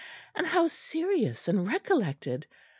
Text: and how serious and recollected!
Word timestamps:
and 0.33 0.47
how 0.47 0.65
serious 0.65 1.47
and 1.47 1.67
recollected! 1.67 2.47